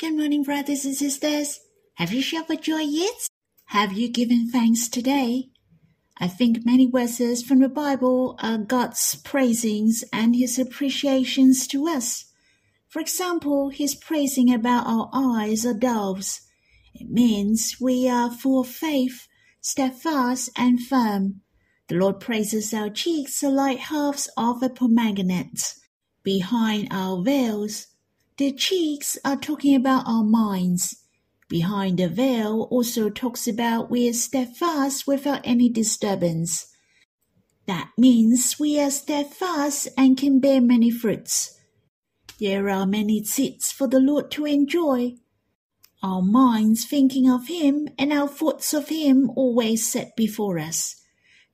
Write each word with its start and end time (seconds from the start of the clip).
Good 0.00 0.16
morning, 0.16 0.44
brothers 0.44 0.84
and 0.84 0.94
sisters. 0.94 1.58
Have 1.94 2.12
you 2.12 2.22
shouted 2.22 2.46
for 2.46 2.54
joy 2.54 2.82
yet? 2.82 3.26
Have 3.64 3.94
you 3.94 4.08
given 4.08 4.48
thanks 4.48 4.86
today? 4.86 5.48
I 6.18 6.28
think 6.28 6.64
many 6.64 6.88
verses 6.88 7.42
from 7.42 7.58
the 7.58 7.68
Bible 7.68 8.38
are 8.40 8.58
God's 8.58 9.16
praisings 9.24 10.04
and 10.12 10.36
His 10.36 10.56
appreciations 10.56 11.66
to 11.66 11.88
us. 11.88 12.26
For 12.86 13.00
example, 13.00 13.70
He's 13.70 13.96
praising 13.96 14.54
about 14.54 14.86
our 14.86 15.10
eyes 15.12 15.66
are 15.66 15.74
doves. 15.74 16.42
It 16.94 17.10
means 17.10 17.78
we 17.80 18.08
are 18.08 18.30
full 18.30 18.60
of 18.60 18.68
faith, 18.68 19.26
steadfast 19.60 20.50
and 20.56 20.80
firm. 20.80 21.40
The 21.88 21.96
Lord 21.96 22.20
praises 22.20 22.72
our 22.72 22.88
cheeks 22.88 23.42
are 23.42 23.50
like 23.50 23.78
halves 23.78 24.30
of 24.36 24.62
a 24.62 24.68
pomegranate. 24.68 25.74
Behind 26.22 26.86
our 26.92 27.20
veils, 27.20 27.88
the 28.38 28.52
cheeks 28.52 29.18
are 29.24 29.36
talking 29.36 29.74
about 29.74 30.04
our 30.06 30.22
minds. 30.22 31.04
Behind 31.48 31.98
the 31.98 32.08
veil 32.08 32.68
also 32.70 33.10
talks 33.10 33.48
about 33.48 33.90
we 33.90 34.08
are 34.08 34.12
steadfast 34.12 35.08
without 35.08 35.40
any 35.42 35.68
disturbance. 35.68 36.72
That 37.66 37.90
means 37.98 38.58
we 38.58 38.80
are 38.80 38.90
steadfast 38.90 39.88
and 39.98 40.16
can 40.16 40.38
bear 40.38 40.60
many 40.60 40.90
fruits. 40.90 41.58
There 42.38 42.68
are 42.70 42.86
many 42.86 43.24
seats 43.24 43.72
for 43.72 43.88
the 43.88 43.98
Lord 43.98 44.30
to 44.32 44.44
enjoy. 44.44 45.14
Our 46.00 46.22
minds 46.22 46.84
thinking 46.84 47.28
of 47.28 47.48
Him 47.48 47.88
and 47.98 48.12
our 48.12 48.28
thoughts 48.28 48.72
of 48.72 48.88
Him 48.88 49.30
always 49.34 49.90
set 49.90 50.14
before 50.16 50.60
us. 50.60 50.94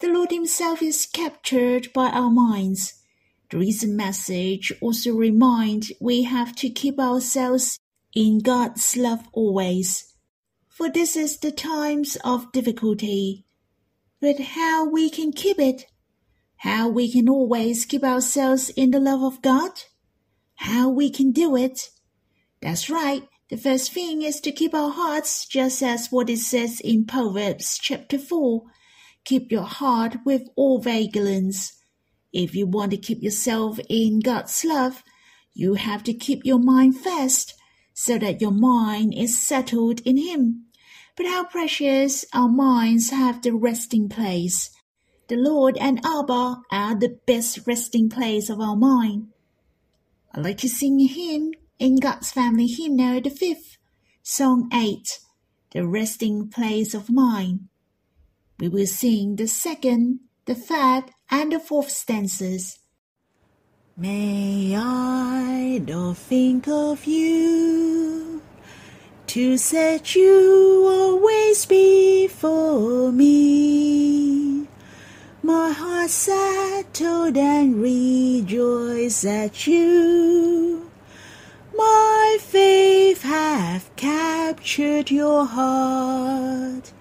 The 0.00 0.08
Lord 0.08 0.30
Himself 0.30 0.82
is 0.82 1.06
captured 1.06 1.90
by 1.94 2.10
our 2.10 2.30
minds. 2.30 3.03
The 3.50 3.58
recent 3.58 3.94
message 3.94 4.72
also 4.80 5.14
remind 5.14 5.92
we 6.00 6.22
have 6.22 6.54
to 6.56 6.70
keep 6.70 6.98
ourselves 6.98 7.78
in 8.14 8.38
God's 8.40 8.96
love 8.96 9.28
always. 9.32 10.14
For 10.68 10.90
this 10.90 11.16
is 11.16 11.38
the 11.38 11.52
times 11.52 12.16
of 12.24 12.50
difficulty. 12.52 13.44
But 14.20 14.40
how 14.40 14.88
we 14.88 15.10
can 15.10 15.32
keep 15.32 15.58
it? 15.58 15.86
How 16.56 16.88
we 16.88 17.12
can 17.12 17.28
always 17.28 17.84
keep 17.84 18.02
ourselves 18.02 18.70
in 18.70 18.90
the 18.90 19.00
love 19.00 19.22
of 19.22 19.42
God? 19.42 19.70
How 20.56 20.88
we 20.88 21.10
can 21.10 21.30
do 21.30 21.56
it? 21.56 21.90
That's 22.60 22.88
right. 22.88 23.28
The 23.50 23.58
first 23.58 23.92
thing 23.92 24.22
is 24.22 24.40
to 24.40 24.52
keep 24.52 24.74
our 24.74 24.90
hearts 24.90 25.46
just 25.46 25.82
as 25.82 26.08
what 26.10 26.30
it 26.30 26.38
says 26.38 26.80
in 26.80 27.04
Proverbs 27.04 27.78
chapter 27.80 28.18
4. 28.18 28.62
Keep 29.24 29.52
your 29.52 29.64
heart 29.64 30.16
with 30.24 30.48
all 30.56 30.80
vigilance. 30.80 31.74
If 32.34 32.56
you 32.56 32.66
want 32.66 32.90
to 32.90 32.96
keep 32.96 33.22
yourself 33.22 33.78
in 33.88 34.18
God's 34.18 34.64
love, 34.64 35.04
you 35.54 35.74
have 35.74 36.02
to 36.02 36.12
keep 36.12 36.44
your 36.44 36.58
mind 36.58 36.98
fast 36.98 37.54
so 37.92 38.18
that 38.18 38.40
your 38.40 38.50
mind 38.50 39.14
is 39.16 39.40
settled 39.40 40.00
in 40.00 40.16
Him. 40.16 40.64
But 41.16 41.26
how 41.26 41.44
precious 41.44 42.24
our 42.34 42.48
minds 42.48 43.10
have 43.10 43.40
the 43.40 43.52
resting 43.52 44.08
place. 44.08 44.68
The 45.28 45.36
Lord 45.36 45.78
and 45.78 46.04
Abba 46.04 46.56
are 46.72 46.98
the 46.98 47.20
best 47.24 47.60
resting 47.68 48.10
place 48.10 48.50
of 48.50 48.60
our 48.60 48.76
mind. 48.76 49.28
I 50.34 50.40
like 50.40 50.58
to 50.58 50.68
sing 50.68 51.00
a 51.00 51.06
hymn 51.06 51.52
in 51.78 52.00
God's 52.00 52.32
Family 52.32 52.66
Hymnal, 52.66 53.20
the 53.20 53.30
fifth, 53.30 53.78
Song 54.24 54.68
8, 54.74 55.20
The 55.70 55.86
Resting 55.86 56.48
Place 56.48 56.94
of 56.94 57.08
Mind. 57.10 57.68
We 58.58 58.68
will 58.68 58.88
sing 58.88 59.36
the 59.36 59.46
second, 59.46 60.18
the 60.46 60.56
third, 60.56 61.13
and 61.30 61.52
the 61.52 61.60
fourth 61.60 61.90
stanzas. 61.90 62.78
May 63.96 64.74
I 64.76 65.78
not 65.86 66.16
think 66.16 66.66
of 66.66 67.04
you 67.04 68.42
to 69.28 69.56
set 69.56 70.14
you 70.14 70.86
always 70.88 71.66
before 71.66 73.12
me. 73.12 74.66
My 75.42 75.70
heart 75.72 76.08
settled 76.08 77.36
and 77.36 77.82
rejoice 77.82 79.24
at 79.24 79.66
you. 79.66 80.90
My 81.76 82.38
faith 82.40 83.22
hath 83.22 83.94
captured 83.96 85.10
your 85.10 85.44
heart. 85.44 86.93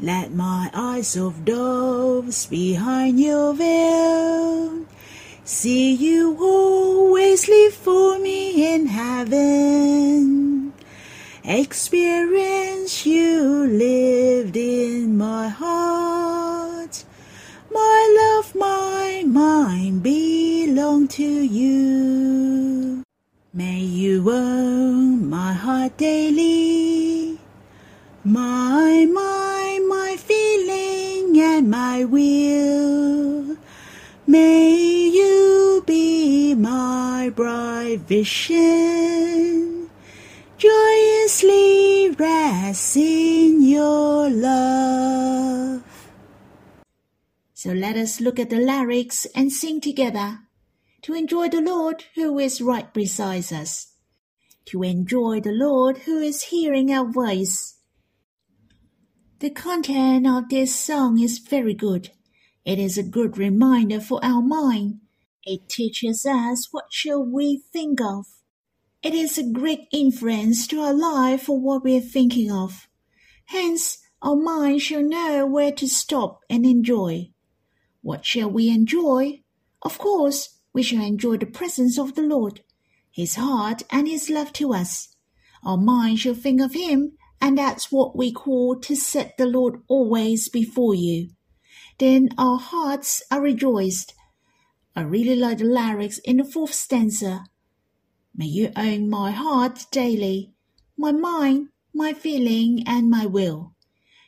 Let 0.00 0.32
my 0.32 0.70
eyes 0.74 1.16
of 1.16 1.44
doves 1.44 2.46
behind 2.46 3.18
your 3.20 3.54
veil 3.54 4.86
See 5.46 5.94
you 5.94 6.36
always 6.40 7.48
live 7.48 7.72
for 7.72 8.18
me 8.18 8.74
in 8.74 8.86
heaven. 8.86 10.72
Experience 11.44 13.06
you 13.06 13.64
lived 13.68 14.56
in 14.56 15.16
my 15.16 15.46
heart. 15.46 17.04
My 17.70 18.16
love, 18.18 18.56
my 18.56 19.22
mind 19.24 20.02
belong 20.02 21.06
to 21.14 21.22
you. 21.22 23.04
May 23.54 23.82
you 23.82 24.28
own 24.28 25.30
my 25.30 25.52
heart 25.52 25.96
daily. 25.96 27.38
My 28.24 29.06
mind, 29.06 29.45
my 31.76 32.04
will. 32.04 33.56
May 34.26 34.70
you 35.18 35.82
be 35.86 36.54
my 36.54 37.30
bright 37.40 38.00
vision 38.08 39.90
joyously 40.56 42.10
rests 42.18 42.96
in 42.96 43.62
your 43.62 44.30
love. 44.30 45.82
So 47.52 47.72
let 47.72 47.96
us 47.96 48.22
look 48.22 48.38
at 48.38 48.48
the 48.48 48.62
lyrics 48.72 49.26
and 49.34 49.52
sing 49.52 49.82
together 49.82 50.28
to 51.02 51.12
enjoy 51.12 51.50
the 51.50 51.60
Lord 51.60 52.04
who 52.14 52.38
is 52.38 52.62
right 52.62 52.90
beside 52.94 53.52
us, 53.52 53.92
to 54.70 54.82
enjoy 54.82 55.40
the 55.42 55.52
Lord 55.66 55.98
who 55.98 56.20
is 56.20 56.44
hearing 56.44 56.90
our 56.90 57.06
voice. 57.06 57.75
The 59.38 59.50
content 59.50 60.26
of 60.26 60.48
this 60.48 60.74
song 60.74 61.20
is 61.20 61.40
very 61.40 61.74
good. 61.74 62.10
It 62.64 62.78
is 62.78 62.96
a 62.96 63.02
good 63.02 63.36
reminder 63.36 64.00
for 64.00 64.18
our 64.24 64.40
mind 64.40 65.00
it 65.44 65.68
teaches 65.68 66.24
us 66.24 66.72
what 66.72 66.86
shall 66.90 67.22
we 67.22 67.62
think 67.70 68.00
of. 68.00 68.24
It 69.02 69.12
is 69.12 69.36
a 69.36 69.46
great 69.46 69.88
influence 69.92 70.66
to 70.68 70.80
our 70.80 70.94
life 70.94 71.42
for 71.42 71.60
what 71.60 71.84
we 71.84 71.98
are 71.98 72.00
thinking 72.00 72.50
of. 72.50 72.88
Hence, 73.44 73.98
our 74.22 74.36
mind 74.36 74.80
shall 74.80 75.02
know 75.02 75.44
where 75.44 75.70
to 75.70 75.86
stop 75.86 76.40
and 76.48 76.64
enjoy. 76.64 77.28
What 78.00 78.24
shall 78.24 78.50
we 78.50 78.70
enjoy? 78.70 79.42
Of 79.82 79.98
course, 79.98 80.60
we 80.72 80.82
shall 80.82 81.04
enjoy 81.04 81.36
the 81.36 81.44
presence 81.44 81.98
of 81.98 82.14
the 82.14 82.22
Lord, 82.22 82.62
His 83.10 83.34
heart 83.34 83.82
and 83.90 84.08
His 84.08 84.30
love 84.30 84.54
to 84.54 84.72
us. 84.72 85.14
Our 85.62 85.76
mind 85.76 86.20
shall 86.20 86.34
think 86.34 86.62
of 86.62 86.72
Him, 86.72 87.18
and 87.40 87.58
that's 87.58 87.92
what 87.92 88.16
we 88.16 88.32
call 88.32 88.76
to 88.80 88.96
set 88.96 89.36
the 89.36 89.46
Lord 89.46 89.80
always 89.88 90.48
before 90.48 90.94
you. 90.94 91.30
Then 91.98 92.28
our 92.38 92.58
hearts 92.58 93.22
are 93.30 93.40
rejoiced 93.40 94.14
I 94.98 95.02
really 95.02 95.36
like 95.36 95.58
the 95.58 95.64
lyrics 95.64 96.16
in 96.20 96.38
the 96.38 96.44
fourth 96.44 96.72
stanza. 96.72 97.44
May 98.34 98.46
you 98.46 98.72
own 98.76 99.10
my 99.10 99.30
heart 99.30 99.84
daily, 99.90 100.54
my 100.96 101.12
mind, 101.12 101.68
my 101.92 102.14
feeling, 102.14 102.82
and 102.86 103.10
my 103.10 103.26
will. 103.26 103.74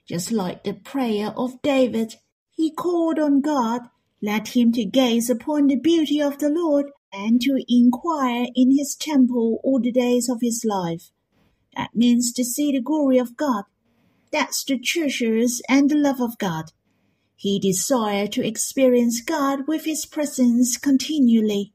Just 0.06 0.30
like 0.30 0.64
the 0.64 0.74
prayer 0.74 1.28
of 1.38 1.62
David, 1.62 2.16
he 2.50 2.70
called 2.70 3.18
on 3.18 3.40
God, 3.40 3.88
led 4.20 4.48
him 4.48 4.70
to 4.72 4.84
gaze 4.84 5.30
upon 5.30 5.68
the 5.68 5.80
beauty 5.80 6.20
of 6.20 6.36
the 6.36 6.50
Lord 6.50 6.90
and 7.14 7.40
to 7.40 7.64
inquire 7.66 8.48
in 8.54 8.76
his 8.76 8.94
temple 8.94 9.60
all 9.64 9.80
the 9.80 9.90
days 9.90 10.28
of 10.28 10.42
his 10.42 10.66
life. 10.68 11.12
That 11.76 11.94
means 11.94 12.32
to 12.32 12.44
see 12.44 12.72
the 12.72 12.80
glory 12.80 13.18
of 13.18 13.36
God. 13.36 13.64
That's 14.30 14.64
the 14.64 14.78
treasures 14.78 15.62
and 15.68 15.90
the 15.90 15.96
love 15.96 16.20
of 16.20 16.38
God. 16.38 16.72
He 17.36 17.60
desired 17.60 18.32
to 18.32 18.46
experience 18.46 19.20
God 19.20 19.68
with 19.68 19.84
His 19.84 20.04
presence 20.04 20.76
continually. 20.76 21.72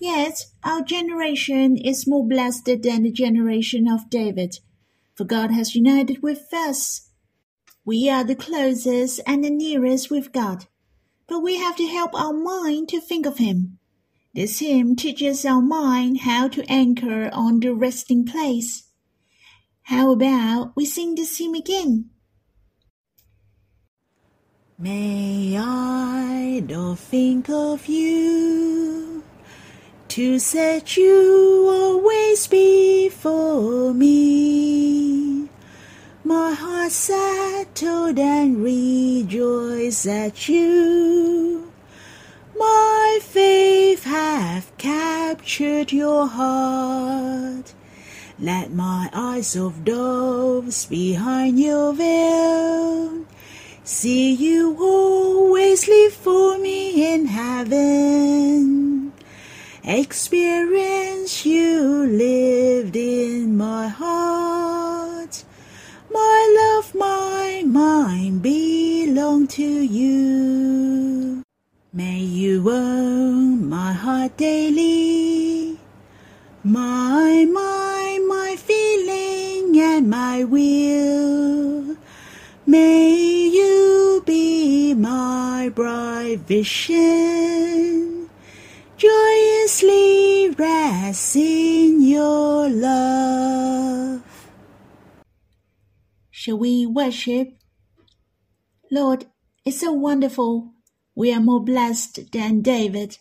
Yet 0.00 0.46
our 0.64 0.82
generation 0.82 1.76
is 1.76 2.06
more 2.06 2.26
blessed 2.26 2.64
than 2.64 3.02
the 3.02 3.12
generation 3.12 3.86
of 3.86 4.08
David, 4.08 4.58
for 5.14 5.24
God 5.24 5.50
has 5.50 5.74
united 5.74 6.22
with 6.22 6.52
us. 6.54 7.10
We 7.84 8.08
are 8.08 8.24
the 8.24 8.34
closest 8.34 9.20
and 9.26 9.44
the 9.44 9.50
nearest 9.50 10.10
with 10.10 10.32
God, 10.32 10.66
but 11.28 11.40
we 11.40 11.58
have 11.58 11.76
to 11.76 11.86
help 11.86 12.14
our 12.14 12.32
mind 12.32 12.88
to 12.88 13.00
think 13.00 13.26
of 13.26 13.36
Him. 13.36 13.78
This 14.34 14.60
hymn 14.60 14.96
teaches 14.96 15.44
our 15.44 15.60
mind 15.60 16.20
how 16.20 16.48
to 16.48 16.64
anchor 16.70 17.28
on 17.32 17.60
the 17.60 17.74
resting 17.74 18.24
place. 18.24 18.89
How 19.90 20.12
about 20.12 20.76
we 20.76 20.86
sing 20.86 21.16
this 21.16 21.36
hymn 21.36 21.56
again? 21.56 22.10
May 24.78 25.58
I 25.58 26.60
not 26.60 27.00
think 27.00 27.50
of 27.50 27.88
you 27.88 29.24
to 30.06 30.38
set 30.38 30.96
you 30.96 31.66
always 31.68 32.46
before 32.46 33.92
me. 33.92 35.48
My 36.22 36.52
heart 36.52 36.92
settled 36.92 38.20
and 38.20 38.62
rejoiced 38.62 40.06
at 40.06 40.48
you. 40.48 41.72
My 42.56 43.18
faith 43.22 44.04
hath 44.04 44.70
captured 44.78 45.90
your 45.90 46.28
heart. 46.28 47.74
Let 48.42 48.72
my 48.72 49.10
eyes 49.12 49.54
of 49.54 49.84
doves 49.84 50.86
behind 50.86 51.60
your 51.60 51.92
veil 51.92 53.26
see 53.84 54.32
you 54.32 54.78
always 54.80 55.86
live 55.86 56.14
for 56.14 56.56
me 56.56 57.12
in 57.12 57.26
heaven. 57.26 59.12
Experience 59.84 61.44
you 61.44 62.06
lived 62.06 62.96
in 62.96 63.58
my 63.58 63.88
heart. 63.88 65.44
My 66.10 66.56
love, 66.60 66.94
my 66.94 67.62
mind 67.66 68.40
belong 68.40 69.48
to 69.48 69.62
you. 69.62 71.42
May 71.92 72.20
you 72.20 72.70
own 72.70 73.68
my 73.68 73.92
heart 73.92 74.38
daily. 74.38 75.78
My 76.64 77.44
mind, 77.44 77.79
my 80.40 80.44
will. 80.44 81.96
May 82.66 83.48
you 83.48 84.22
be 84.26 84.94
my 84.94 85.70
bright 85.74 86.40
vision. 86.46 88.30
Joyously 88.96 90.50
rest 90.50 91.36
in 91.36 92.02
your 92.02 92.68
love. 92.68 94.22
Shall 96.30 96.58
we 96.58 96.86
worship? 96.86 97.48
Lord, 98.90 99.26
it's 99.64 99.80
so 99.80 99.92
wonderful. 99.92 100.72
We 101.14 101.34
are 101.34 101.40
more 101.40 101.62
blessed 101.62 102.32
than 102.32 102.62
David, 102.62 103.18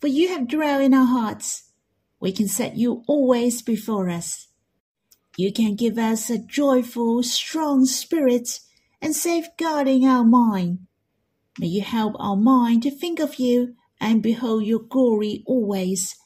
for 0.00 0.08
you 0.08 0.28
have 0.28 0.48
dwelt 0.48 0.82
in 0.82 0.94
our 0.94 1.06
hearts 1.06 1.64
we 2.20 2.32
can 2.32 2.48
set 2.48 2.76
you 2.76 3.04
always 3.06 3.62
before 3.62 4.08
us. 4.10 4.47
You 5.38 5.52
can 5.52 5.76
give 5.76 5.98
us 5.98 6.30
a 6.30 6.44
joyful, 6.44 7.22
strong 7.22 7.86
spirit 7.86 8.58
and 9.00 9.14
safeguarding 9.14 10.04
our 10.04 10.24
mind. 10.24 10.80
May 11.60 11.68
you 11.68 11.82
help 11.82 12.16
our 12.18 12.34
mind 12.34 12.82
to 12.82 12.90
think 12.90 13.20
of 13.20 13.38
you 13.38 13.76
and 14.00 14.20
behold 14.20 14.64
your 14.64 14.80
glory 14.80 15.44
always, 15.46 16.16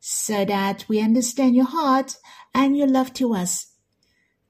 so 0.00 0.44
that 0.44 0.84
we 0.88 1.00
understand 1.00 1.54
your 1.54 1.66
heart 1.66 2.16
and 2.52 2.76
your 2.76 2.88
love 2.88 3.12
to 3.14 3.32
us. 3.32 3.74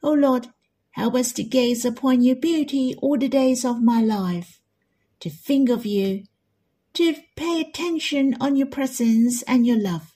O 0.02 0.14
Lord, 0.14 0.48
help 0.92 1.14
us 1.14 1.30
to 1.32 1.44
gaze 1.44 1.84
upon 1.84 2.22
your 2.22 2.36
beauty 2.36 2.94
all 3.02 3.18
the 3.18 3.28
days 3.28 3.62
of 3.62 3.82
my 3.82 4.00
life, 4.00 4.58
to 5.20 5.28
think 5.28 5.68
of 5.68 5.84
you, 5.84 6.24
to 6.94 7.14
pay 7.36 7.60
attention 7.60 8.38
on 8.40 8.56
your 8.56 8.68
presence 8.68 9.42
and 9.42 9.66
your 9.66 9.78
love. 9.78 10.14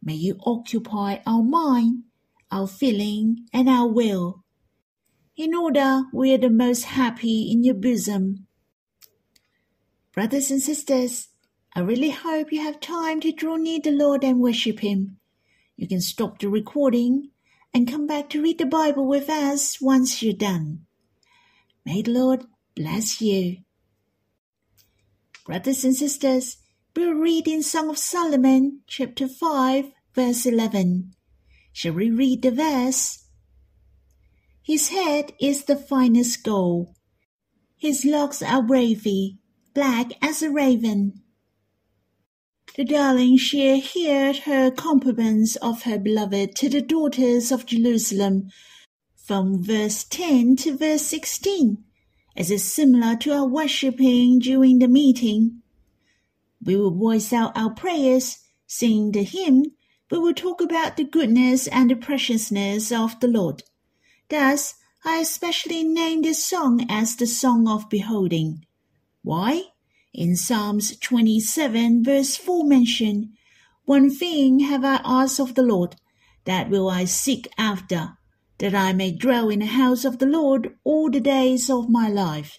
May 0.00 0.14
you 0.14 0.38
occupy 0.46 1.18
our 1.26 1.42
mind, 1.42 2.04
our 2.50 2.66
feeling, 2.66 3.46
and 3.52 3.68
our 3.68 3.88
will, 3.88 4.44
in 5.36 5.54
order 5.54 6.02
we 6.12 6.34
are 6.34 6.38
the 6.38 6.50
most 6.50 6.84
happy 6.84 7.50
in 7.50 7.64
your 7.64 7.74
bosom. 7.74 8.46
Brothers 10.12 10.50
and 10.50 10.60
sisters, 10.60 11.28
I 11.74 11.80
really 11.80 12.10
hope 12.10 12.52
you 12.52 12.62
have 12.62 12.80
time 12.80 13.20
to 13.20 13.32
draw 13.32 13.56
near 13.56 13.80
the 13.82 13.92
Lord 13.92 14.24
and 14.24 14.40
worship 14.40 14.80
Him. 14.80 15.18
You 15.76 15.86
can 15.86 16.00
stop 16.00 16.38
the 16.38 16.48
recording 16.48 17.30
and 17.72 17.88
come 17.88 18.06
back 18.06 18.28
to 18.30 18.42
read 18.42 18.58
the 18.58 18.66
Bible 18.66 19.06
with 19.06 19.30
us 19.30 19.80
once 19.80 20.22
you're 20.22 20.34
done. 20.34 20.86
May 21.86 22.02
the 22.02 22.12
Lord 22.12 22.44
bless 22.74 23.20
you. 23.20 23.58
Brothers 25.46 25.84
and 25.84 25.94
sisters, 25.94 26.56
We'll 26.96 27.14
read 27.14 27.46
in 27.46 27.62
Song 27.62 27.88
of 27.88 27.98
Solomon, 27.98 28.80
chapter 28.88 29.28
5, 29.28 29.92
verse 30.12 30.44
11. 30.44 31.12
Shall 31.72 31.92
we 31.92 32.10
read 32.10 32.42
the 32.42 32.50
verse? 32.50 33.26
His 34.62 34.88
head 34.88 35.32
is 35.40 35.64
the 35.64 35.76
finest 35.76 36.44
gold. 36.44 36.94
His 37.76 38.04
locks 38.04 38.42
are 38.42 38.66
wavy, 38.66 39.38
black 39.74 40.12
as 40.22 40.42
a 40.42 40.50
raven. 40.50 41.22
The 42.76 42.84
darling 42.84 43.36
she 43.36 43.80
heard 43.80 44.36
her 44.38 44.70
compliments 44.70 45.56
of 45.56 45.82
her 45.82 45.98
beloved 45.98 46.54
to 46.56 46.68
the 46.68 46.80
daughters 46.80 47.50
of 47.50 47.66
Jerusalem 47.66 48.50
from 49.16 49.62
verse 49.62 50.04
10 50.04 50.56
to 50.56 50.76
verse 50.76 51.02
16, 51.02 51.82
as 52.36 52.50
is 52.50 52.64
similar 52.64 53.16
to 53.16 53.32
our 53.32 53.48
worshipping 53.48 54.38
during 54.38 54.78
the 54.78 54.88
meeting. 54.88 55.62
We 56.64 56.76
will 56.76 56.94
voice 56.94 57.32
out 57.32 57.56
our 57.56 57.74
prayers, 57.74 58.38
sing 58.66 59.12
the 59.12 59.24
hymn, 59.24 59.64
but 60.10 60.20
will 60.20 60.34
talk 60.34 60.60
about 60.60 60.96
the 60.96 61.04
goodness 61.04 61.68
and 61.68 61.88
the 61.88 61.94
preciousness 61.94 62.90
of 62.90 63.18
the 63.20 63.28
Lord. 63.28 63.62
Thus, 64.28 64.74
I 65.04 65.18
especially 65.18 65.84
name 65.84 66.22
this 66.22 66.44
song 66.44 66.84
as 66.90 67.16
the 67.16 67.26
Song 67.26 67.68
of 67.68 67.88
Beholding. 67.88 68.66
Why? 69.22 69.62
In 70.12 70.34
Psalms 70.34 70.98
27 70.98 72.02
verse 72.02 72.36
4 72.36 72.64
mentioned, 72.64 73.28
One 73.84 74.10
thing 74.10 74.58
have 74.60 74.84
I 74.84 75.00
asked 75.04 75.38
of 75.38 75.54
the 75.54 75.62
Lord, 75.62 75.94
that 76.44 76.68
will 76.68 76.90
I 76.90 77.04
seek 77.04 77.46
after, 77.56 78.18
that 78.58 78.74
I 78.74 78.92
may 78.92 79.12
dwell 79.12 79.48
in 79.48 79.60
the 79.60 79.66
house 79.66 80.04
of 80.04 80.18
the 80.18 80.26
Lord 80.26 80.76
all 80.82 81.08
the 81.08 81.20
days 81.20 81.70
of 81.70 81.88
my 81.88 82.08
life, 82.08 82.58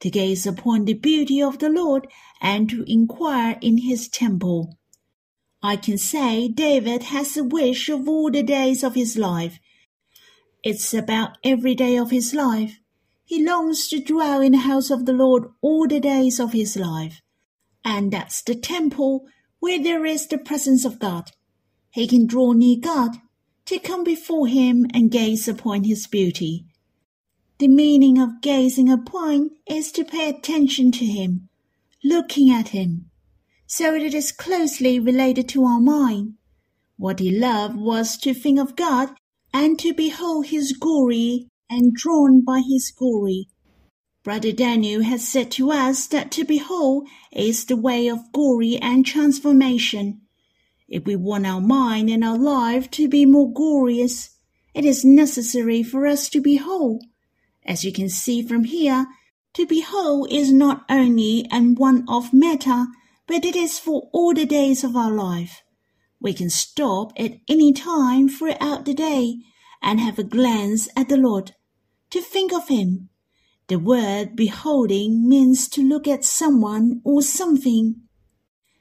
to 0.00 0.10
gaze 0.10 0.46
upon 0.46 0.84
the 0.84 0.94
beauty 0.94 1.40
of 1.40 1.60
the 1.60 1.70
Lord 1.70 2.08
and 2.42 2.68
to 2.70 2.84
inquire 2.86 3.56
in 3.60 3.78
his 3.78 4.08
temple. 4.08 4.76
I 5.62 5.76
can 5.76 5.98
say 5.98 6.48
David 6.48 7.04
has 7.04 7.36
a 7.36 7.44
wish 7.44 7.88
of 7.88 8.08
all 8.08 8.30
the 8.30 8.42
days 8.42 8.84
of 8.84 8.94
his 8.94 9.16
life. 9.16 9.58
It's 10.62 10.94
about 10.94 11.38
every 11.42 11.74
day 11.74 11.96
of 11.96 12.10
his 12.10 12.32
life. 12.32 12.78
He 13.24 13.44
longs 13.44 13.88
to 13.88 14.00
dwell 14.00 14.40
in 14.40 14.52
the 14.52 14.58
house 14.58 14.90
of 14.90 15.04
the 15.04 15.12
Lord 15.12 15.44
all 15.60 15.86
the 15.86 16.00
days 16.00 16.38
of 16.38 16.52
his 16.52 16.76
life. 16.76 17.20
And 17.84 18.12
that's 18.12 18.42
the 18.42 18.54
temple 18.54 19.26
where 19.60 19.82
there 19.82 20.04
is 20.04 20.26
the 20.26 20.38
presence 20.38 20.84
of 20.84 20.98
God. 20.98 21.32
He 21.90 22.06
can 22.06 22.26
draw 22.26 22.52
near 22.52 22.76
God, 22.80 23.16
to 23.66 23.78
come 23.78 24.04
before 24.04 24.46
him 24.46 24.86
and 24.94 25.10
gaze 25.10 25.46
upon 25.46 25.84
his 25.84 26.06
beauty. 26.06 26.64
The 27.58 27.68
meaning 27.68 28.18
of 28.18 28.40
gazing 28.40 28.88
upon 28.88 29.50
is 29.66 29.90
to 29.92 30.04
pay 30.04 30.30
attention 30.30 30.92
to 30.92 31.04
him, 31.04 31.48
looking 32.04 32.50
at 32.50 32.68
him. 32.68 33.07
So 33.68 33.94
it 33.94 34.14
is 34.14 34.32
closely 34.32 34.98
related 34.98 35.48
to 35.50 35.64
our 35.64 35.78
mind. 35.78 36.34
What 36.96 37.20
he 37.20 37.30
loved 37.30 37.76
was 37.76 38.16
to 38.18 38.34
think 38.34 38.58
of 38.58 38.74
God 38.74 39.10
and 39.54 39.78
to 39.78 39.94
behold 39.94 40.46
his 40.46 40.72
glory 40.72 41.48
and 41.70 41.94
drawn 41.94 42.42
by 42.44 42.62
his 42.66 42.90
glory. 42.90 43.46
Brother 44.24 44.50
Daniel 44.50 45.02
has 45.02 45.28
said 45.28 45.52
to 45.52 45.70
us 45.70 46.08
that 46.08 46.32
to 46.32 46.44
behold 46.44 47.06
is 47.30 47.66
the 47.66 47.76
way 47.76 48.08
of 48.08 48.32
glory 48.32 48.76
and 48.78 49.06
transformation. 49.06 50.22
If 50.88 51.04
we 51.04 51.14
want 51.14 51.46
our 51.46 51.60
mind 51.60 52.10
and 52.10 52.24
our 52.24 52.38
life 52.38 52.90
to 52.92 53.06
be 53.06 53.26
more 53.26 53.52
glorious, 53.52 54.30
it 54.74 54.84
is 54.84 55.04
necessary 55.04 55.84
for 55.84 56.06
us 56.06 56.28
to 56.30 56.40
behold 56.40 57.04
as 57.68 57.84
you 57.84 57.92
can 57.92 58.08
see 58.08 58.42
from 58.42 58.64
here, 58.64 59.06
to 59.52 59.66
behold 59.66 60.32
is 60.32 60.50
not 60.50 60.86
only 60.88 61.46
and 61.50 61.78
one 61.78 62.02
of 62.08 62.32
matter, 62.32 62.86
but 63.28 63.44
it 63.44 63.54
is 63.54 63.78
for 63.78 64.08
all 64.12 64.34
the 64.34 64.46
days 64.46 64.82
of 64.82 64.96
our 64.96 65.12
life. 65.12 65.62
We 66.18 66.32
can 66.32 66.50
stop 66.50 67.12
at 67.16 67.38
any 67.48 67.72
time 67.72 68.28
throughout 68.28 68.86
the 68.86 68.94
day 68.94 69.36
and 69.82 70.00
have 70.00 70.18
a 70.18 70.24
glance 70.24 70.88
at 70.96 71.08
the 71.08 71.16
Lord, 71.18 71.54
to 72.10 72.20
think 72.20 72.52
of 72.52 72.68
Him. 72.68 73.10
The 73.68 73.78
word 73.78 74.34
beholding 74.34 75.28
means 75.28 75.68
to 75.68 75.82
look 75.82 76.08
at 76.08 76.24
someone 76.24 77.02
or 77.04 77.22
something. 77.22 77.96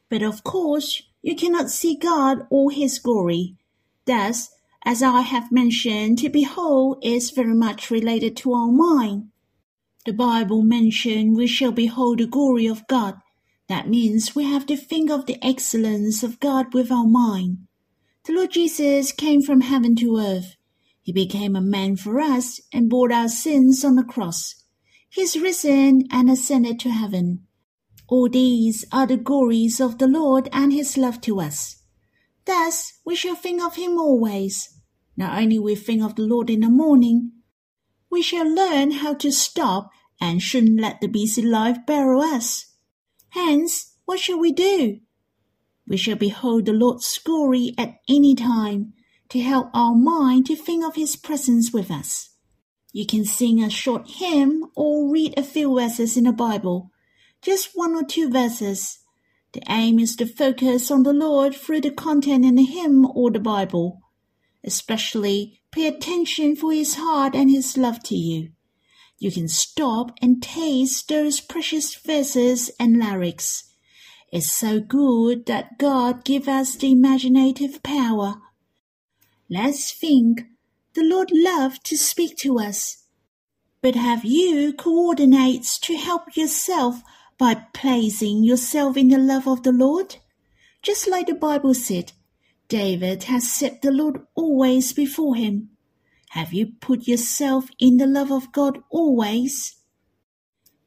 But 0.10 0.24
of 0.24 0.44
course, 0.46 1.04
you 1.22 1.36
cannot 1.36 1.70
see 1.70 1.98
God 1.98 2.48
or 2.50 2.72
His 2.72 2.98
glory. 3.00 3.58
Thus, 4.06 4.50
as 4.86 5.04
I 5.04 5.22
have 5.22 5.52
mentioned, 5.52 6.20
to 6.20 6.30
behold 6.30 7.00
is 7.04 7.32
very 7.32 7.54
much 7.54 7.92
related 7.92 8.38
to 8.38 8.54
our 8.54 8.72
mind. 8.72 9.28
The 10.06 10.14
Bible 10.14 10.64
mentions 10.64 11.38
we 11.38 11.48
shall 11.48 11.74
behold 11.74 12.20
the 12.20 12.28
glory 12.28 12.66
of 12.66 12.88
God. 12.88 13.16
That 13.68 13.90
means 13.90 14.36
we 14.36 14.46
have 14.46 14.66
to 14.68 14.78
think 14.78 15.10
of 15.10 15.26
the 15.26 15.38
excellence 15.46 16.24
of 16.24 16.40
God 16.40 16.74
with 16.74 16.92
our 16.92 17.06
mind. 17.06 17.68
The 18.26 18.34
Lord 18.34 18.52
Jesus 18.52 19.12
came 19.12 19.42
from 19.42 19.62
heaven 19.62 19.96
to 19.98 20.18
earth. 20.18 20.56
He 21.02 21.12
became 21.12 21.56
a 21.56 21.62
man 21.62 21.96
for 21.96 22.20
us 22.20 22.62
and 22.74 22.90
bore 22.90 23.12
our 23.12 23.30
sins 23.30 23.84
on 23.84 23.96
the 23.96 24.04
cross. 24.04 24.64
He 25.10 25.22
is 25.22 25.40
risen 25.40 26.04
and 26.12 26.30
ascended 26.30 26.80
to 26.82 26.90
heaven. 26.90 27.46
All 28.08 28.30
these 28.30 28.86
are 28.92 29.08
the 29.08 29.18
glories 29.18 29.82
of 29.82 29.98
the 29.98 30.08
Lord 30.08 30.50
and 30.54 30.72
his 30.72 30.98
love 30.98 31.20
to 31.22 31.42
us. 31.42 31.84
Thus 32.46 32.94
we 33.06 33.16
shall 33.16 33.36
think 33.36 33.62
of 33.62 33.76
him 33.76 33.98
always. 33.98 34.78
Not 35.18 35.38
only 35.38 35.60
we 35.60 35.76
think 35.76 36.04
of 36.04 36.16
the 36.16 36.22
Lord 36.22 36.50
in 36.50 36.62
the 36.62 36.70
morning, 36.70 37.32
we 38.10 38.22
shall 38.22 38.48
learn 38.48 38.92
how 38.92 39.14
to 39.16 39.32
stop 39.32 39.90
and 40.22 40.42
shouldn't 40.42 40.80
let 40.80 41.02
the 41.02 41.08
busy 41.08 41.42
life 41.42 41.78
borrow 41.86 42.22
us. 42.22 42.66
Hence, 43.38 43.94
what 44.06 44.20
shall 44.20 44.40
we 44.40 44.52
do? 44.52 45.00
We 45.88 45.96
shall 45.96 46.16
behold 46.16 46.66
the 46.66 46.74
Lord's 46.74 47.20
glory 47.20 47.76
at 47.78 48.00
any 48.10 48.34
time 48.34 48.94
to 49.30 49.40
help 49.40 49.70
our 49.76 49.94
mind 49.94 50.48
to 50.48 50.56
think 50.56 50.84
of 50.84 50.96
His 50.96 51.16
presence 51.16 51.72
with 51.72 51.92
us. 51.92 52.32
You 52.94 53.06
can 53.06 53.26
sing 53.26 53.62
a 53.62 53.70
short 53.70 54.10
hymn 54.10 54.66
or 54.76 55.12
read 55.12 55.38
a 55.38 55.44
few 55.44 55.76
verses 55.76 56.18
in 56.18 56.24
the 56.24 56.32
Bible, 56.32 56.90
just 57.44 57.74
one 57.76 57.94
or 57.94 58.04
two 58.04 58.28
verses. 58.28 58.98
The 59.52 59.62
aim 59.70 60.00
is 60.00 60.16
to 60.16 60.26
focus 60.26 60.90
on 60.90 61.04
the 61.04 61.14
Lord 61.14 61.54
through 61.54 61.82
the 61.82 61.92
content 61.92 62.44
in 62.44 62.56
the 62.56 62.66
hymn 62.66 63.06
or 63.06 63.30
the 63.30 63.40
Bible. 63.40 64.02
Especially 64.64 65.62
pay 65.72 65.86
attention 65.86 66.56
for 66.56 66.74
His 66.74 66.96
heart 66.96 67.36
and 67.36 67.52
His 67.52 67.78
love 67.78 68.02
to 68.06 68.16
you. 68.16 68.50
You 69.20 69.32
can 69.32 69.48
stop 69.48 70.12
and 70.22 70.42
taste 70.42 71.10
those 71.10 71.40
precious 71.40 71.96
verses 71.96 72.70
and 72.80 73.00
lyrics. 73.00 73.64
It's 74.32 74.52
so 74.52 74.80
good 74.80 75.46
that 75.48 75.80
God 75.80 76.24
give 76.24 76.48
us 76.48 76.76
the 76.76 76.92
imaginative 76.92 77.82
power. 77.82 78.36
Let's 79.50 79.92
think 79.92 80.44
the 80.94 81.04
Lord 81.04 81.32
loved 81.32 81.86
to 81.86 81.98
speak 81.98 82.38
to 82.38 82.60
us. 82.60 83.06
But 83.82 83.96
have 83.96 84.26
you 84.26 84.74
coordinates 84.74 85.80
to 85.80 85.96
help 85.96 86.36
yourself 86.36 87.02
by 87.38 87.56
placing 87.74 88.44
yourself 88.44 88.98
in 88.98 89.08
the 89.08 89.18
love 89.18 89.48
of 89.48 89.64
the 89.64 89.72
Lord? 89.72 90.18
Just 90.82 91.08
like 91.08 91.28
the 91.28 91.34
Bible 91.34 91.74
said, 91.74 92.12
David 92.68 93.24
has 93.24 93.52
set 93.52 93.82
the 93.82 93.92
Lord 93.92 94.26
always 94.36 94.94
before 94.94 95.36
him. 95.36 95.70
Have 96.38 96.54
you 96.54 96.74
put 96.80 97.08
yourself 97.08 97.72
in 97.80 97.98
the 97.98 98.06
love 98.06 98.32
of 98.32 98.52
God 98.52 98.78
always? 98.92 99.78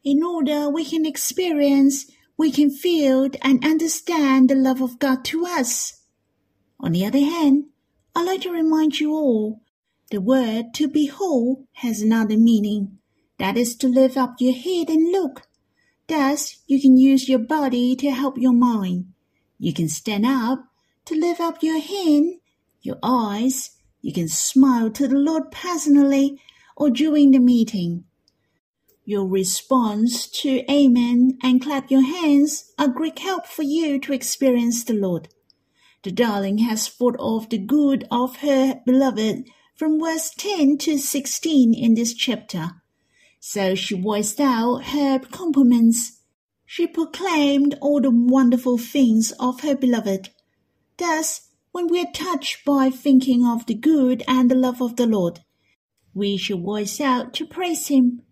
In 0.04 0.22
order 0.22 0.70
we 0.70 0.84
can 0.84 1.04
experience, 1.04 2.08
we 2.36 2.52
can 2.52 2.70
feel 2.70 3.28
and 3.42 3.64
understand 3.64 4.48
the 4.48 4.54
love 4.54 4.80
of 4.80 5.00
God 5.00 5.24
to 5.24 5.44
us. 5.44 6.04
On 6.78 6.92
the 6.92 7.04
other 7.04 7.18
hand, 7.18 7.64
I'd 8.14 8.26
like 8.26 8.42
to 8.42 8.52
remind 8.52 9.00
you 9.00 9.10
all 9.10 9.60
the 10.12 10.20
word 10.20 10.66
to 10.74 10.86
behold 10.86 11.66
has 11.82 12.00
another 12.00 12.36
meaning. 12.36 12.98
That 13.38 13.56
is 13.56 13.74
to 13.78 13.88
lift 13.88 14.16
up 14.16 14.36
your 14.38 14.54
head 14.54 14.88
and 14.88 15.10
look. 15.10 15.48
Thus, 16.06 16.60
you 16.68 16.80
can 16.80 16.96
use 16.96 17.28
your 17.28 17.40
body 17.40 17.96
to 17.96 18.12
help 18.12 18.38
your 18.38 18.54
mind. 18.54 19.06
You 19.58 19.74
can 19.74 19.88
stand 19.88 20.26
up 20.26 20.60
to 21.06 21.16
lift 21.16 21.40
up 21.40 21.60
your 21.60 21.80
hand, 21.80 22.38
your 22.82 22.98
eyes, 23.02 23.79
you 24.02 24.12
can 24.12 24.28
smile 24.28 24.90
to 24.90 25.06
the 25.06 25.18
Lord 25.18 25.50
personally 25.50 26.40
or 26.76 26.90
during 26.90 27.30
the 27.30 27.38
meeting. 27.38 28.04
Your 29.04 29.26
response 29.26 30.28
to 30.42 30.62
Amen 30.70 31.38
and 31.42 31.60
clap 31.60 31.90
your 31.90 32.04
hands 32.04 32.72
are 32.78 32.88
great 32.88 33.18
help 33.18 33.46
for 33.46 33.62
you 33.62 33.98
to 34.00 34.12
experience 34.12 34.84
the 34.84 34.94
Lord. 34.94 35.28
The 36.02 36.12
darling 36.12 36.58
has 36.58 36.88
thought 36.88 37.16
of 37.18 37.48
the 37.50 37.58
good 37.58 38.06
of 38.10 38.36
her 38.38 38.80
beloved 38.86 39.44
from 39.74 40.00
verse 40.00 40.30
10 40.36 40.78
to 40.78 40.98
16 40.98 41.74
in 41.74 41.94
this 41.94 42.14
chapter. 42.14 42.70
So 43.40 43.74
she 43.74 44.00
voiced 44.00 44.40
out 44.40 44.84
her 44.84 45.18
compliments. 45.18 46.20
She 46.64 46.86
proclaimed 46.86 47.76
all 47.80 48.00
the 48.00 48.10
wonderful 48.10 48.78
things 48.78 49.32
of 49.40 49.60
her 49.60 49.74
beloved. 49.74 50.30
Thus, 50.96 51.48
when 51.72 51.88
we 51.88 52.00
are 52.00 52.12
touched 52.12 52.64
by 52.64 52.90
thinking 52.90 53.46
of 53.46 53.66
the 53.66 53.74
good 53.74 54.22
and 54.26 54.50
the 54.50 54.54
love 54.54 54.82
of 54.82 54.96
the 54.96 55.06
Lord, 55.06 55.40
we 56.14 56.36
should 56.36 56.62
voice 56.62 57.00
out 57.00 57.32
to 57.34 57.46
praise 57.46 57.88
Him. 57.88 58.22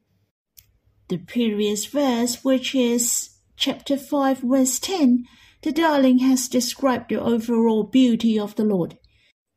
The 1.09 1.19
previous 1.19 1.87
verse, 1.87 2.45
which 2.45 2.75
is 2.75 3.31
chapter 3.57 3.97
5, 3.97 4.41
verse 4.41 4.79
10, 4.79 5.25
the 5.63 5.73
darling 5.73 6.19
has 6.19 6.49
described 6.49 7.09
the 7.09 7.21
overall 7.21 7.83
beauty 7.83 8.39
of 8.39 8.55
the 8.57 8.65
Lord, 8.65 8.99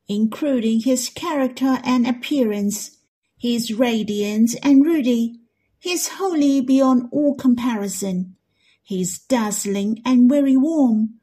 including 0.08 0.80
his 0.80 1.08
character 1.08 1.78
and 1.84 2.06
appearance. 2.06 2.98
He 3.36 3.54
is 3.54 3.72
radiant 3.72 4.56
and 4.62 4.84
ruddy. 4.84 5.40
He 5.78 5.92
is 5.92 6.08
holy 6.08 6.60
beyond 6.60 7.08
all 7.12 7.36
comparison. 7.36 8.36
He 8.82 9.02
is 9.02 9.18
dazzling 9.18 10.02
and 10.04 10.28
very 10.28 10.56
warm. 10.56 11.20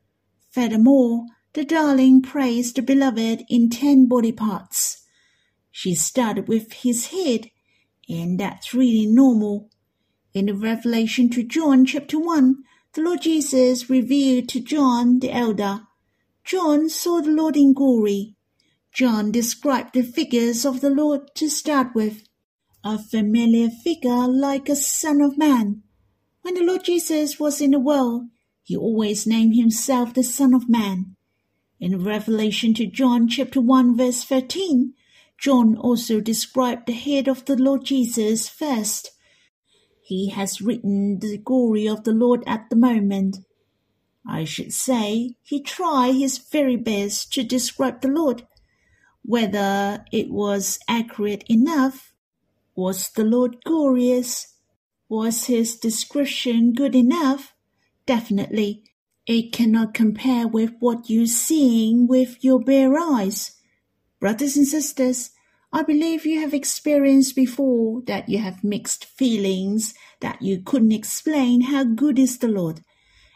Furthermore, 0.52 1.26
the 1.54 1.66
darling 1.66 2.22
praised 2.22 2.76
the 2.76 2.82
beloved 2.82 3.44
in 3.50 3.70
ten 3.70 4.08
body 4.08 4.32
parts. 4.32 5.06
She 5.72 5.96
started 5.96 6.48
with 6.48 6.74
his 6.74 7.08
head, 7.08 7.50
and 8.08 8.40
that's 8.40 8.74
really 8.74 9.06
normal. 9.06 9.70
In 10.34 10.46
the 10.46 10.54
revelation 10.54 11.30
to 11.32 11.44
John 11.44 11.86
chapter 11.86 12.20
1, 12.20 12.58
the 12.94 13.02
Lord 13.02 13.22
Jesus 13.22 13.90
revealed 13.90 14.50
to 14.50 14.60
John 14.60 15.20
the 15.20 15.32
elder. 15.32 15.82
John 16.44 16.90
saw 16.90 17.22
the 17.22 17.32
Lord 17.32 17.56
in 17.56 17.74
glory. 17.74 18.36
John 18.94 19.32
described 19.32 19.94
the 19.94 20.04
figures 20.04 20.66
of 20.66 20.82
the 20.82 20.90
Lord 20.90 21.34
to 21.36 21.50
start 21.50 21.96
with. 21.96 22.24
A 22.84 22.98
familiar 22.98 23.70
figure 23.70 24.28
like 24.28 24.70
a 24.70 24.76
son 24.76 25.22
of 25.22 25.38
man. 25.38 25.84
When 26.42 26.54
the 26.54 26.64
Lord 26.64 26.84
Jesus 26.86 27.40
was 27.40 27.62
in 27.62 27.72
the 27.72 27.80
world, 27.80 28.30
he 28.64 28.76
always 28.76 29.28
named 29.28 29.56
himself 29.56 30.14
the 30.14 30.24
Son 30.24 30.54
of 30.54 30.70
Man. 30.70 31.16
In 31.80 32.04
Revelation 32.04 32.74
to 32.74 32.86
John 32.86 33.30
chapter 33.30 33.62
1 33.62 33.96
verse 33.96 34.26
13, 34.26 34.96
John 35.38 35.78
also 35.78 36.20
described 36.20 36.88
the 36.88 36.94
head 36.94 37.30
of 37.30 37.46
the 37.46 37.56
Lord 37.56 37.86
Jesus 37.86 38.50
first. 38.50 39.12
He 40.02 40.28
has 40.32 40.62
written 40.62 41.20
the 41.20 41.38
glory 41.38 41.88
of 41.88 42.04
the 42.04 42.12
Lord 42.12 42.44
at 42.46 42.70
the 42.70 42.76
moment. 42.76 43.38
I 44.28 44.44
should 44.44 44.74
say 44.74 45.36
he 45.42 45.62
tried 45.62 46.16
his 46.16 46.38
very 46.38 46.76
best 46.76 47.32
to 47.34 47.44
describe 47.44 48.02
the 48.02 48.10
Lord. 48.10 48.46
Whether 49.24 50.04
it 50.12 50.30
was 50.30 50.80
accurate 50.90 51.46
enough, 51.50 52.12
was 52.76 53.10
the 53.12 53.24
Lord 53.24 53.64
glorious? 53.64 54.54
Was 55.08 55.46
his 55.46 55.78
description 55.78 56.74
good 56.74 56.94
enough? 56.94 57.54
Definitely 58.06 58.84
it 59.30 59.52
cannot 59.54 59.94
compare 59.94 60.48
with 60.48 60.74
what 60.80 61.08
you're 61.08 61.28
seeing 61.28 62.08
with 62.08 62.44
your 62.44 62.60
bare 62.60 62.98
eyes. 62.98 63.52
Brothers 64.20 64.58
and 64.58 64.66
sisters, 64.66 65.30
I 65.72 65.84
believe 65.84 66.26
you 66.26 66.42
have 66.42 66.52
experienced 66.52 67.36
before 67.36 68.02
that 68.08 68.28
you 68.28 68.40
have 68.40 68.64
mixed 68.64 69.06
feelings 69.06 69.94
that 70.22 70.42
you 70.42 70.64
couldn't 70.64 70.94
explain 70.94 71.62
how 71.62 71.84
good 71.84 72.18
is 72.18 72.40
the 72.40 72.48
Lord 72.48 72.84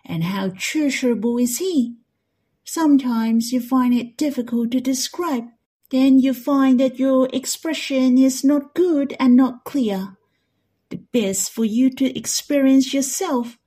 and 0.03 0.23
how 0.23 0.53
treasurable 0.57 1.37
is 1.37 1.59
He. 1.59 1.97
Sometimes 2.63 3.51
you 3.51 3.61
find 3.61 3.93
it 3.93 4.17
difficult 4.17 4.71
to 4.71 4.81
describe. 4.81 5.45
Then 5.91 6.17
you 6.17 6.33
find 6.33 6.79
that 6.79 6.97
your 6.97 7.29
expression 7.31 8.17
is 8.17 8.43
not 8.43 8.73
good 8.73 9.15
and 9.19 9.35
not 9.35 9.63
clear. 9.63 10.17
The 10.89 11.03
best 11.13 11.51
for 11.51 11.65
you 11.65 11.91
to 11.91 12.17
experience 12.17 12.95
yourself 12.95 13.59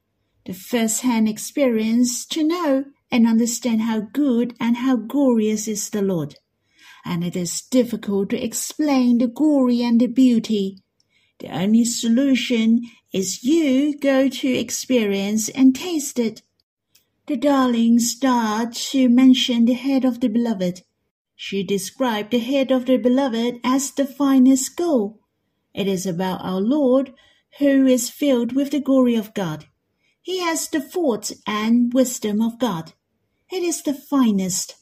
the 0.46 0.54
first-hand 0.54 1.28
experience 1.28 2.24
to 2.26 2.42
know 2.42 2.84
and 3.10 3.26
understand 3.26 3.82
how 3.82 4.00
good 4.00 4.54
and 4.60 4.78
how 4.78 4.96
glorious 4.96 5.68
is 5.68 5.90
the 5.90 6.02
Lord. 6.02 6.36
And 7.04 7.22
it 7.22 7.36
is 7.36 7.62
difficult 7.62 8.30
to 8.30 8.42
explain 8.42 9.18
the 9.18 9.26
glory 9.26 9.82
and 9.82 10.00
the 10.00 10.06
beauty. 10.06 10.78
The 11.40 11.48
only 11.48 11.84
solution 11.84 12.80
is 13.12 13.44
you 13.44 13.98
go 13.98 14.28
to 14.28 14.48
experience 14.48 15.48
and 15.48 15.74
taste 15.74 16.18
it. 16.18 16.42
The 17.26 17.36
darling 17.36 17.98
started 17.98 18.74
to 18.90 19.08
mention 19.08 19.64
the 19.64 19.74
head 19.74 20.04
of 20.04 20.20
the 20.20 20.28
beloved. 20.28 20.82
She 21.34 21.62
described 21.62 22.30
the 22.30 22.38
head 22.38 22.70
of 22.70 22.86
the 22.86 22.96
beloved 22.96 23.56
as 23.64 23.90
the 23.90 24.06
finest 24.06 24.76
gold. 24.76 25.18
It 25.74 25.86
is 25.86 26.06
about 26.06 26.40
our 26.42 26.60
Lord 26.60 27.12
who 27.58 27.86
is 27.86 28.10
filled 28.10 28.52
with 28.52 28.70
the 28.70 28.80
glory 28.80 29.16
of 29.16 29.34
God. 29.34 29.66
He 30.26 30.40
has 30.40 30.66
the 30.66 30.80
thoughts 30.80 31.32
and 31.46 31.94
wisdom 31.94 32.42
of 32.42 32.58
God. 32.58 32.94
It 33.48 33.62
is 33.62 33.80
the 33.84 33.94
finest. 33.94 34.74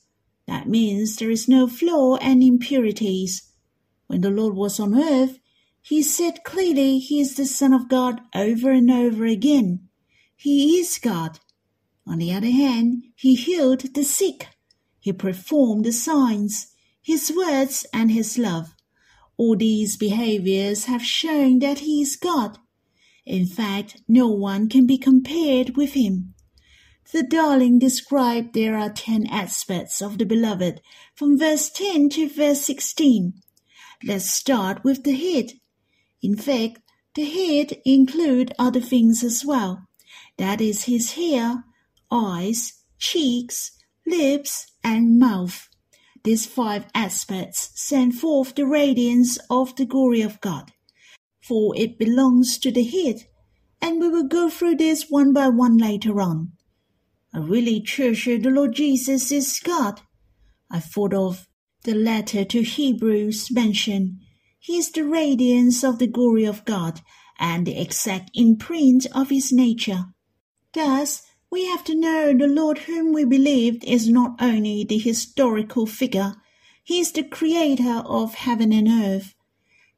That 0.46 0.70
means 0.70 1.16
there 1.16 1.30
is 1.30 1.46
no 1.46 1.68
flaw 1.68 2.16
and 2.16 2.42
impurities. 2.42 3.52
When 4.06 4.22
the 4.22 4.30
Lord 4.30 4.54
was 4.54 4.80
on 4.80 4.98
earth, 4.98 5.38
he 5.82 6.02
said 6.02 6.44
clearly 6.44 6.98
he 6.98 7.20
is 7.20 7.36
the 7.36 7.44
Son 7.44 7.74
of 7.74 7.90
God 7.90 8.22
over 8.34 8.70
and 8.70 8.90
over 8.90 9.26
again. 9.26 9.90
He 10.34 10.78
is 10.78 10.96
God. 10.96 11.40
On 12.06 12.16
the 12.16 12.32
other 12.32 12.50
hand, 12.50 13.02
he 13.14 13.34
healed 13.34 13.92
the 13.92 14.02
sick. 14.02 14.48
He 14.98 15.12
performed 15.12 15.84
the 15.84 15.92
signs, 15.92 16.68
his 17.02 17.30
words, 17.30 17.84
and 17.92 18.10
his 18.10 18.38
love. 18.38 18.74
All 19.36 19.56
these 19.56 19.98
behaviors 19.98 20.86
have 20.86 21.02
shown 21.02 21.58
that 21.58 21.80
he 21.80 22.00
is 22.00 22.16
God. 22.16 22.56
In 23.26 23.46
fact, 23.46 24.02
no 24.06 24.28
one 24.28 24.68
can 24.68 24.86
be 24.86 24.98
compared 24.98 25.76
with 25.76 25.94
him. 25.94 26.34
the 27.12 27.22
darling 27.22 27.78
described 27.78 28.54
there 28.54 28.76
are 28.76 28.90
ten 28.90 29.26
aspects 29.28 30.02
of 30.02 30.18
the 30.18 30.26
beloved 30.26 30.80
from 31.14 31.38
verse 31.38 31.70
10 31.70 32.10
to 32.10 32.28
verse 32.28 32.62
16. 32.62 33.34
Let's 34.04 34.30
start 34.30 34.84
with 34.84 35.04
the 35.04 35.14
head. 35.14 35.52
In 36.22 36.36
fact, 36.36 36.80
the 37.14 37.24
head 37.24 37.80
include 37.84 38.52
other 38.58 38.80
things 38.80 39.22
as 39.22 39.44
well. 39.44 39.86
That 40.36 40.60
is 40.60 40.84
his 40.84 41.12
hair, 41.12 41.64
eyes, 42.10 42.82
cheeks, 42.98 43.70
lips, 44.06 44.66
and 44.82 45.18
mouth. 45.18 45.68
These 46.24 46.46
five 46.46 46.86
aspects 46.94 47.70
send 47.74 48.18
forth 48.18 48.54
the 48.54 48.66
radiance 48.66 49.38
of 49.48 49.76
the 49.76 49.86
glory 49.86 50.22
of 50.22 50.40
God, 50.40 50.72
for 51.46 51.76
it 51.76 51.98
belongs 51.98 52.58
to 52.58 52.72
the 52.72 52.84
head, 52.84 53.26
and 53.80 54.00
we 54.00 54.08
will 54.08 54.26
go 54.26 54.48
through 54.48 54.76
this 54.76 55.10
one 55.10 55.32
by 55.32 55.48
one 55.48 55.76
later 55.76 56.20
on. 56.20 56.52
I 57.34 57.38
really 57.38 57.80
treasure 57.80 58.38
the 58.38 58.50
Lord 58.50 58.74
Jesus 58.74 59.30
is 59.30 59.60
God. 59.62 60.00
I 60.70 60.80
thought 60.80 61.12
of 61.12 61.46
the 61.82 61.94
letter 61.94 62.44
to 62.44 62.62
Hebrews 62.62 63.50
mentioned. 63.50 64.20
He 64.58 64.78
is 64.78 64.90
the 64.90 65.04
radiance 65.04 65.84
of 65.84 65.98
the 65.98 66.06
glory 66.06 66.44
of 66.44 66.64
God 66.64 67.00
and 67.38 67.66
the 67.66 67.78
exact 67.78 68.30
imprint 68.34 69.06
of 69.14 69.28
his 69.28 69.52
nature. 69.52 70.06
Thus, 70.72 71.22
we 71.50 71.66
have 71.66 71.84
to 71.84 71.94
know 71.94 72.32
the 72.32 72.46
Lord 72.46 72.78
whom 72.78 73.12
we 73.12 73.24
believed 73.24 73.84
is 73.84 74.08
not 74.08 74.36
only 74.40 74.84
the 74.84 74.98
historical 74.98 75.86
figure, 75.86 76.36
he 76.82 77.00
is 77.00 77.12
the 77.12 77.22
creator 77.22 78.02
of 78.06 78.34
heaven 78.34 78.72
and 78.72 78.88
earth. 78.88 79.34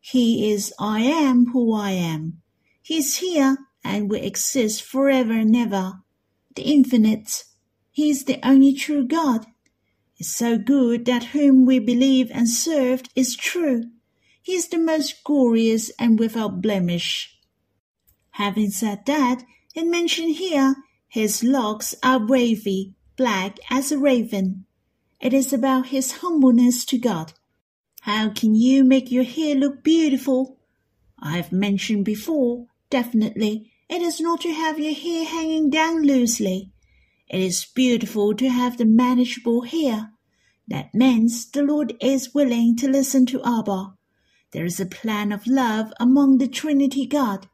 He 0.09 0.53
is 0.53 0.73
I 0.79 1.01
am 1.01 1.47
who 1.47 1.73
I 1.73 1.91
am. 1.91 2.41
He 2.81 2.99
is 2.99 3.17
here 3.17 3.59
and 3.83 4.09
will 4.09 4.23
exist 4.23 4.85
forever 4.85 5.33
and 5.33 5.57
ever 5.57 6.05
the 6.55 6.63
infinite. 6.63 7.43
He 7.91 8.11
is 8.11 8.23
the 8.25 8.39
only 8.47 8.73
true 8.73 9.05
God. 9.05 9.47
Is 10.17 10.33
so 10.33 10.59
good 10.59 11.07
that 11.07 11.35
whom 11.35 11.67
we 11.67 11.81
believe 11.81 12.31
and 12.31 12.49
served 12.49 13.11
is 13.17 13.35
true. 13.35 13.91
He 14.41 14.55
is 14.55 14.69
the 14.69 14.79
most 14.79 15.25
glorious 15.25 15.91
and 15.99 16.21
without 16.21 16.63
blemish. 16.63 17.37
Having 18.31 18.71
said 18.71 19.07
that, 19.07 19.43
it 19.75 19.89
mentioned 19.89 20.37
here, 20.37 20.77
his 21.09 21.43
locks 21.43 21.97
are 22.05 22.25
wavy, 22.25 22.95
black 23.17 23.59
as 23.71 23.91
a 23.91 23.99
raven. 23.99 24.67
It 25.21 25.35
is 25.35 25.53
about 25.53 25.89
his 25.89 26.19
humbleness 26.23 26.85
to 26.85 26.97
God. 26.97 27.33
How 28.07 28.29
can 28.29 28.55
you 28.55 28.85
make 28.85 29.11
your 29.11 29.25
hair 29.25 29.57
look 29.57 29.83
beautiful? 29.83 30.61
I 31.19 31.39
have 31.39 31.51
mentioned 31.51 32.05
before, 32.05 32.67
definitely, 32.89 33.73
it 33.89 34.01
is 34.01 34.21
not 34.21 34.43
to 34.43 34.53
have 34.53 34.79
your 34.79 34.95
hair 34.95 35.25
hanging 35.25 35.71
down 35.71 36.03
loosely. 36.03 36.71
It 37.29 37.41
is 37.41 37.65
beautiful 37.65 38.33
to 38.37 38.49
have 38.49 38.79
the 38.79 38.85
manageable 38.85 39.63
hair. 39.63 40.13
That 40.69 40.95
means 40.95 41.51
the 41.51 41.65
Lord 41.65 41.97
is 42.01 42.33
willing 42.33 42.77
to 42.77 42.89
listen 42.89 43.27
to 43.27 43.43
Abba. 43.45 43.95
There 44.53 44.65
is 44.65 44.79
a 44.79 44.87
plan 44.87 45.33
of 45.33 45.49
love 45.49 45.93
among 45.99 46.39
the 46.39 46.47
Trinity 46.47 47.07
God. 47.07 47.49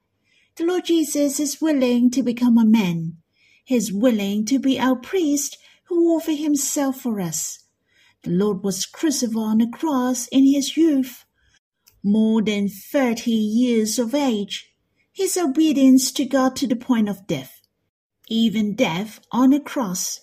The 0.57 0.67
Lord 0.67 0.85
Jesus 0.85 1.41
is 1.41 1.63
willing 1.63 2.11
to 2.11 2.23
become 2.23 2.59
a 2.59 2.67
man. 2.67 3.17
He 3.65 3.77
is 3.77 3.91
willing 3.91 4.45
to 4.45 4.59
be 4.59 4.79
our 4.79 4.97
priest 4.97 5.57
who 5.85 6.15
offer 6.15 6.33
himself 6.33 7.01
for 7.01 7.23
us. 7.23 7.62
The 8.23 8.31
Lord 8.31 8.63
was 8.63 8.87
crucified 8.87 9.37
on 9.37 9.59
the 9.59 9.67
cross 9.67 10.29
in 10.29 10.47
his 10.47 10.77
youth, 10.77 11.25
more 12.03 12.43
than 12.43 12.69
thirty 12.69 13.33
years 13.33 13.99
of 13.99 14.15
age 14.15 14.73
his 15.13 15.37
obedience 15.37 16.11
to 16.13 16.25
God 16.25 16.57
to 16.57 16.67
the 16.67 16.77
point 16.77 17.09
of 17.09 17.27
death, 17.27 17.61
even 18.29 18.75
death 18.75 19.21
on 19.31 19.53
a 19.53 19.61
cross. 19.61 20.21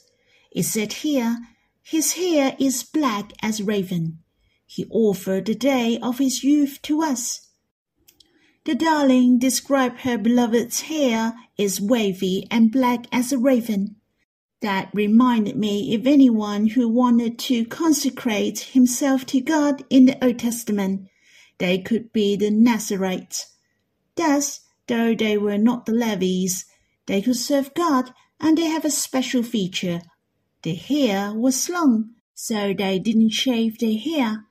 Is 0.52 0.70
it 0.70 0.72
said 0.72 0.94
here, 0.94 1.38
his 1.84 2.14
hair 2.14 2.56
is 2.60 2.84
black 2.84 3.34
as 3.42 3.62
raven. 3.62 4.20
He 4.66 4.86
offered 4.90 5.46
the 5.46 5.56
day 5.56 6.00
of 6.02 6.18
his 6.18 6.44
youth 6.44 6.80
to 6.84 7.04
us. 7.04 7.50
The 8.66 8.76
darling 8.76 9.40
described 9.40 10.02
her 10.02 10.18
beloved's 10.18 10.82
hair 10.82 11.34
is 11.58 11.80
wavy 11.80 12.48
and 12.50 12.72
black 12.72 13.06
as 13.12 13.32
a 13.32 13.38
raven. 13.38 13.96
That 14.62 14.90
reminded 14.94 15.56
me 15.56 15.96
of 15.96 16.06
anyone 16.06 16.68
who 16.68 16.88
wanted 16.88 17.40
to 17.40 17.66
consecrate 17.66 18.60
himself 18.60 19.26
to 19.28 19.42
God 19.42 19.84
in 19.90 20.06
the 20.06 20.24
Old 20.24 20.40
Testament. 20.40 21.08
They 21.58 21.80
could 21.80 22.12
be 22.12 22.36
the 22.36 22.52
Nazarites. 22.52 23.56
Thus, 24.16 24.62
Though 24.90 25.14
they 25.14 25.38
were 25.38 25.60
not 25.60 25.86
the 25.86 25.94
Levites, 25.94 26.66
they 27.06 27.22
could 27.22 27.36
serve 27.36 27.76
God 27.76 28.12
and 28.40 28.58
they 28.58 28.66
have 28.66 28.86
a 28.86 28.90
special 28.90 29.44
feature. 29.44 30.02
Their 30.64 30.74
hair 30.76 31.32
was 31.32 31.70
long, 31.70 32.16
so 32.34 32.74
they 32.74 32.98
didn't 32.98 33.30
shave 33.30 33.78
their 33.78 34.00
hair. 34.00 34.48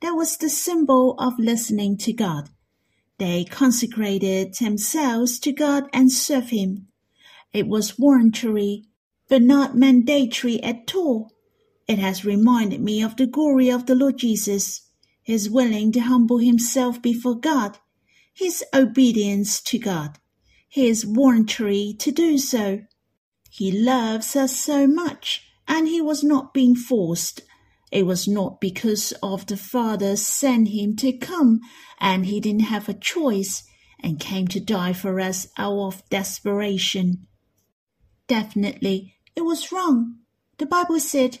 That 0.00 0.12
was 0.12 0.36
the 0.36 0.48
symbol 0.48 1.18
of 1.18 1.40
listening 1.40 1.96
to 1.98 2.12
God. 2.12 2.50
They 3.18 3.44
consecrated 3.44 4.54
themselves 4.54 5.40
to 5.40 5.50
God 5.50 5.90
and 5.92 6.12
served 6.12 6.50
Him. 6.50 6.86
It 7.52 7.66
was 7.66 7.90
voluntary, 7.90 8.84
but 9.30 9.40
not 9.40 9.74
mandatory 9.74 10.62
at 10.62 10.94
all. 10.94 11.32
It 11.88 11.98
has 11.98 12.26
reminded 12.26 12.82
me 12.82 13.02
of 13.02 13.16
the 13.16 13.26
glory 13.26 13.70
of 13.70 13.86
the 13.86 13.94
Lord 13.94 14.18
Jesus. 14.18 14.82
He 15.22 15.32
is 15.32 15.48
willing 15.48 15.92
to 15.92 16.00
humble 16.00 16.38
himself 16.38 17.00
before 17.00 17.40
God 17.40 17.78
his 18.40 18.64
obedience 18.72 19.60
to 19.60 19.78
God. 19.78 20.18
He 20.66 20.88
is 20.88 21.04
voluntary 21.04 21.94
to 21.98 22.10
do 22.10 22.38
so. 22.38 22.80
He 23.50 23.70
loves 23.70 24.34
us 24.34 24.56
so 24.56 24.86
much, 24.86 25.46
and 25.68 25.86
he 25.86 26.00
was 26.00 26.24
not 26.24 26.54
being 26.54 26.74
forced. 26.74 27.42
It 27.92 28.06
was 28.06 28.26
not 28.26 28.58
because 28.60 29.12
of 29.22 29.46
the 29.46 29.58
Father 29.58 30.16
sent 30.16 30.68
him 30.68 30.96
to 30.96 31.12
come, 31.12 31.60
and 31.98 32.24
he 32.24 32.40
didn't 32.40 32.72
have 32.72 32.88
a 32.88 32.94
choice, 32.94 33.64
and 34.02 34.18
came 34.18 34.48
to 34.48 34.60
die 34.60 34.94
for 34.94 35.20
us 35.20 35.48
out 35.58 35.78
of 35.78 36.08
desperation. 36.08 37.26
Definitely, 38.26 39.16
it 39.36 39.42
was 39.42 39.72
wrong. 39.72 40.16
The 40.58 40.66
Bible 40.66 41.00
said, 41.00 41.40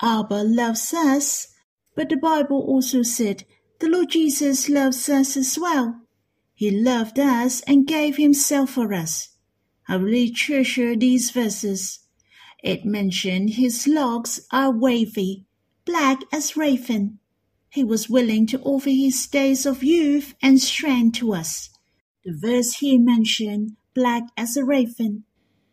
Abba 0.00 0.42
loves 0.44 0.92
us, 0.94 1.48
but 1.94 2.08
the 2.08 2.16
Bible 2.16 2.60
also 2.60 3.02
said, 3.02 3.44
the 3.80 3.88
Lord 3.88 4.10
Jesus 4.10 4.68
loves 4.68 5.08
us 5.08 5.36
as 5.36 5.58
well. 5.58 6.00
He 6.54 6.70
loved 6.70 7.18
us 7.18 7.60
and 7.62 7.86
gave 7.86 8.16
himself 8.16 8.70
for 8.70 8.94
us. 8.94 9.30
I 9.88 9.96
really 9.96 10.30
treasure 10.30 10.94
these 10.94 11.32
verses. 11.32 11.98
It 12.62 12.84
mentioned 12.84 13.54
his 13.54 13.88
locks 13.88 14.46
are 14.52 14.70
wavy, 14.70 15.46
black 15.84 16.20
as 16.32 16.56
raven. 16.56 17.18
He 17.70 17.82
was 17.82 18.08
willing 18.08 18.46
to 18.48 18.60
offer 18.60 18.90
his 18.90 19.26
days 19.26 19.66
of 19.66 19.82
youth 19.82 20.34
and 20.40 20.60
strength 20.60 21.18
to 21.18 21.34
us. 21.34 21.70
The 22.24 22.32
verse 22.32 22.74
here 22.74 23.00
mentioned 23.00 23.76
black 23.94 24.22
as 24.36 24.56
a 24.56 24.64
raven. 24.64 25.24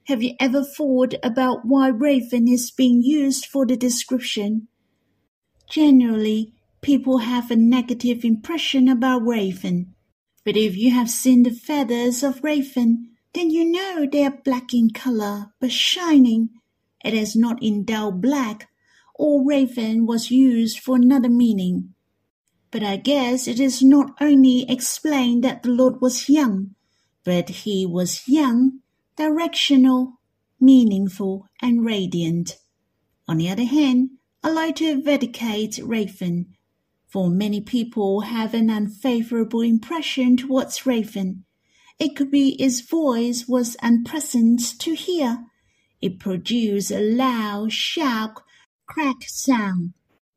Have 0.09 0.23
you 0.23 0.33
ever 0.39 0.63
thought 0.63 1.13
about 1.21 1.67
why 1.67 1.89
raven 1.89 2.47
is 2.47 2.71
being 2.71 3.03
used 3.03 3.45
for 3.45 3.67
the 3.67 3.77
description? 3.77 4.67
Generally, 5.69 6.51
people 6.81 7.19
have 7.19 7.51
a 7.51 7.55
negative 7.55 8.25
impression 8.25 8.87
about 8.89 9.23
raven. 9.23 9.93
But 10.43 10.57
if 10.57 10.75
you 10.75 10.89
have 10.89 11.11
seen 11.11 11.43
the 11.43 11.51
feathers 11.51 12.23
of 12.23 12.43
raven, 12.43 13.11
then 13.35 13.51
you 13.51 13.63
know 13.63 14.07
they 14.11 14.25
are 14.25 14.41
black 14.43 14.73
in 14.73 14.89
color, 14.89 15.53
but 15.59 15.71
shining. 15.71 16.49
It 17.05 17.13
is 17.13 17.35
not 17.35 17.61
in 17.61 17.85
dull 17.85 18.11
black, 18.11 18.67
or 19.13 19.45
raven 19.45 20.07
was 20.07 20.31
used 20.31 20.79
for 20.79 20.95
another 20.95 21.29
meaning. 21.29 21.93
But 22.71 22.81
I 22.81 22.95
guess 22.95 23.47
it 23.47 23.59
is 23.59 23.83
not 23.83 24.15
only 24.19 24.65
explained 24.67 25.43
that 25.43 25.61
the 25.61 25.69
Lord 25.69 26.01
was 26.01 26.27
young, 26.27 26.73
but 27.23 27.49
he 27.49 27.85
was 27.85 28.27
young, 28.27 28.79
directional, 29.19 30.13
meaningful, 30.59 31.45
and 31.61 31.85
radiant. 31.85 32.57
On 33.27 33.37
the 33.37 33.49
other 33.49 33.65
hand, 33.65 34.09
I 34.43 34.49
like 34.49 34.77
to 34.77 35.03
vindicate 35.03 35.79
Raven 35.83 36.55
for 37.09 37.29
many 37.31 37.59
people 37.59 38.21
have 38.21 38.53
an 38.53 38.69
unfavorable 38.69 39.61
impression 39.61 40.37
towards 40.37 40.85
Raven. 40.85 41.43
It 41.97 42.15
could 42.15 42.29
be 42.29 42.55
his 42.59 42.81
voice 42.81 43.47
was 43.47 43.75
unpleasant 43.81 44.79
to 44.79 44.93
hear. 44.93 45.43
It 46.01 46.19
produced 46.19 46.91
a 46.91 46.99
loud, 46.99 47.73
sharp, 47.73 48.39
crack 48.85 49.23
sound. 49.25 49.93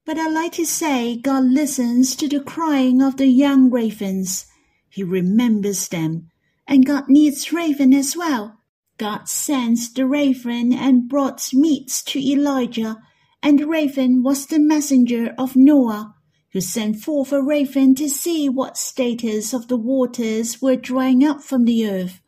But 0.07 0.19
I 0.19 0.29
like 0.29 0.53
to 0.53 0.65
say 0.65 1.17
God 1.17 1.45
listens 1.45 2.17
to 2.17 2.27
the 2.27 2.41
crying 2.41 3.03
of 3.03 3.19
the 3.19 3.29
young 3.29 3.71
ravens. 3.71 4.47
He 4.89 5.05
remembers 5.05 5.89
them, 5.89 6.31
and 6.67 6.87
God 6.87 7.05
needs 7.09 7.53
raven 7.53 7.93
as 7.93 8.17
well. 8.17 8.62
God 9.03 9.29
sends 9.29 9.93
the 9.93 10.07
raven 10.07 10.73
and 10.73 11.09
brought 11.09 11.53
meats 11.53 12.05
to 12.05 12.21
Elijah, 12.21 12.99
and 13.43 13.59
the 13.59 13.67
raven 13.67 14.23
was 14.23 14.47
the 14.47 14.61
messenger 14.61 15.35
of 15.37 15.57
Noah 15.57 16.15
who 16.53 16.61
sent 16.61 17.01
forth 17.01 17.33
a 17.33 17.43
raven 17.43 17.97
to 17.97 18.09
see 18.09 18.49
what 18.49 18.77
status 18.77 19.53
of 19.53 19.67
the 19.67 19.77
waters 19.77 20.63
were 20.63 20.77
drying 20.77 21.25
up 21.25 21.43
from 21.43 21.65
the 21.65 21.85
earth. 21.91 22.21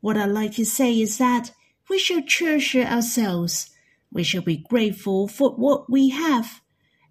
What 0.00 0.16
I'd 0.16 0.30
like 0.30 0.52
to 0.52 0.64
say 0.64 0.98
is 0.98 1.18
that 1.18 1.52
We 1.90 1.98
shall 1.98 2.22
treasure 2.22 2.84
ourselves. 2.84 3.68
We 4.10 4.22
shall 4.22 4.40
be 4.40 4.64
grateful 4.70 5.28
for 5.28 5.56
what 5.56 5.90
we 5.90 6.08
have. 6.08 6.62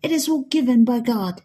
It 0.01 0.11
is 0.11 0.27
all 0.27 0.45
given 0.45 0.85
by 0.85 1.01
God. 1.01 1.43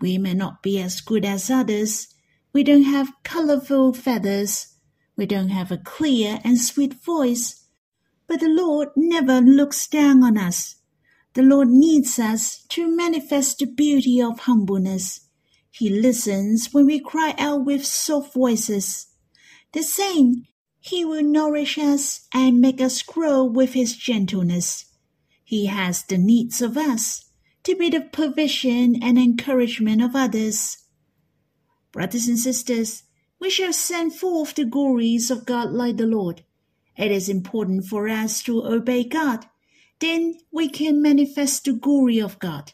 We 0.00 0.16
may 0.16 0.34
not 0.34 0.62
be 0.62 0.80
as 0.80 1.00
good 1.00 1.24
as 1.24 1.50
others. 1.50 2.06
We 2.52 2.62
don't 2.62 2.84
have 2.84 3.10
colorful 3.24 3.94
feathers. 3.94 4.71
We 5.16 5.26
don't 5.26 5.50
have 5.50 5.70
a 5.70 5.78
clear 5.78 6.40
and 6.44 6.58
sweet 6.58 6.94
voice. 6.94 7.66
But 8.26 8.40
the 8.40 8.48
Lord 8.48 8.88
never 8.96 9.40
looks 9.40 9.86
down 9.86 10.22
on 10.22 10.38
us. 10.38 10.76
The 11.34 11.42
Lord 11.42 11.68
needs 11.68 12.18
us 12.18 12.64
to 12.68 12.94
manifest 12.94 13.58
the 13.58 13.66
beauty 13.66 14.20
of 14.20 14.40
humbleness. 14.40 15.28
He 15.70 15.88
listens 15.88 16.72
when 16.72 16.86
we 16.86 17.00
cry 17.00 17.34
out 17.38 17.64
with 17.64 17.84
soft 17.86 18.34
voices. 18.34 19.06
The 19.72 19.82
same, 19.82 20.46
He 20.80 21.04
will 21.04 21.22
nourish 21.22 21.78
us 21.78 22.28
and 22.34 22.60
make 22.60 22.80
us 22.80 23.02
grow 23.02 23.44
with 23.44 23.72
His 23.72 23.96
gentleness. 23.96 24.86
He 25.42 25.66
has 25.66 26.04
the 26.04 26.18
needs 26.18 26.60
of 26.60 26.76
us 26.76 27.24
to 27.64 27.74
be 27.74 27.88
the 27.88 28.00
provision 28.00 29.02
and 29.02 29.18
encouragement 29.18 30.02
of 30.02 30.14
others. 30.14 30.78
Brothers 31.92 32.28
and 32.28 32.38
sisters, 32.38 33.04
we 33.42 33.50
shall 33.50 33.72
send 33.72 34.14
forth 34.14 34.54
the 34.54 34.64
glories 34.64 35.28
of 35.28 35.44
God 35.44 35.72
like 35.72 35.96
the 35.96 36.06
Lord. 36.06 36.44
It 36.96 37.10
is 37.10 37.28
important 37.28 37.86
for 37.86 38.08
us 38.08 38.40
to 38.44 38.64
obey 38.64 39.02
God. 39.02 39.46
Then 39.98 40.38
we 40.52 40.68
can 40.68 41.02
manifest 41.02 41.64
the 41.64 41.72
glory 41.72 42.20
of 42.20 42.38
God. 42.38 42.72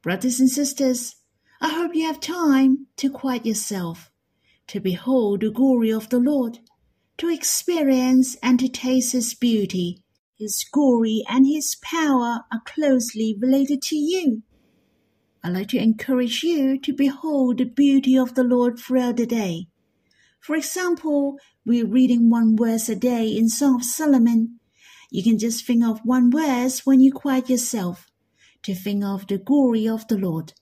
Brothers 0.00 0.40
and 0.40 0.48
sisters, 0.48 1.16
I 1.60 1.68
hope 1.68 1.94
you 1.94 2.06
have 2.06 2.20
time 2.20 2.86
to 2.96 3.10
quiet 3.10 3.44
yourself, 3.44 4.10
to 4.68 4.80
behold 4.80 5.42
the 5.42 5.50
glory 5.50 5.92
of 5.92 6.08
the 6.08 6.20
Lord, 6.20 6.60
to 7.18 7.28
experience 7.28 8.38
and 8.42 8.58
to 8.60 8.68
taste 8.68 9.12
His 9.12 9.34
beauty 9.34 10.02
his 10.38 10.64
glory 10.72 11.22
and 11.28 11.46
His 11.46 11.76
power 11.82 12.40
are 12.50 12.62
closely 12.64 13.36
related 13.38 13.82
to 13.82 13.96
you. 13.96 14.42
I'd 15.44 15.52
like 15.52 15.68
to 15.68 15.78
encourage 15.78 16.42
you 16.42 16.78
to 16.80 16.94
behold 16.94 17.58
the 17.58 17.64
beauty 17.64 18.16
of 18.16 18.34
the 18.34 18.42
Lord 18.42 18.78
throughout 18.78 19.18
the 19.18 19.26
day. 19.26 19.68
For 20.42 20.56
example, 20.56 21.38
we're 21.64 21.86
reading 21.86 22.28
one 22.28 22.56
verse 22.56 22.88
a 22.88 22.96
day 22.96 23.28
in 23.28 23.48
Song 23.48 23.76
of 23.76 23.84
Solomon. 23.84 24.58
You 25.08 25.22
can 25.22 25.38
just 25.38 25.64
think 25.64 25.84
of 25.84 26.00
one 26.00 26.32
verse 26.32 26.84
when 26.84 27.00
you 27.00 27.12
quiet 27.12 27.48
yourself 27.48 28.08
to 28.64 28.74
think 28.74 29.04
of 29.04 29.28
the 29.28 29.38
glory 29.38 29.88
of 29.88 30.08
the 30.08 30.18
Lord. 30.18 30.52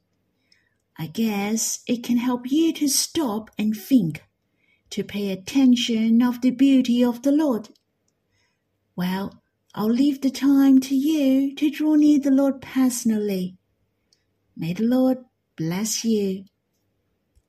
I 0.99 1.07
guess 1.07 1.81
it 1.87 2.05
can 2.05 2.19
help 2.19 2.51
you 2.51 2.75
to 2.75 2.89
stop 2.89 3.51
and 3.57 3.75
think, 3.75 4.23
to 4.91 5.03
pay 5.03 5.31
attention 5.31 6.23
of 6.23 6.43
the 6.43 6.51
beauty 6.51 7.03
of 7.03 7.23
the 7.23 7.33
Lord. 7.33 7.71
Well, 8.95 9.43
I'll 9.75 9.89
leave 9.91 10.21
the 10.21 10.31
time 10.31 10.81
to 10.81 10.95
you 10.95 11.55
to 11.55 11.71
draw 11.71 11.95
near 11.95 12.19
the 12.19 12.31
Lord 12.31 12.61
personally. 12.61 13.57
May 14.55 14.75
the 14.75 14.85
Lord 14.85 15.25
bless 15.57 16.05
you. 16.05 16.45